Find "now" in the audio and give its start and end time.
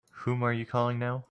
0.99-1.19